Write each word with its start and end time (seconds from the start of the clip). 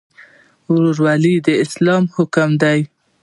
ورورولي 0.73 1.35
د 1.45 1.47
اسلام 1.65 2.03
حکم 2.15 2.49
دی 2.61 2.79